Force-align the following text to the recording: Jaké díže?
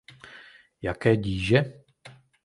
Jaké 0.81 1.17
díže? 1.17 1.73